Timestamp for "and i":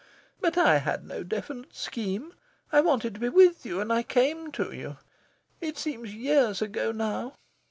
3.79-4.01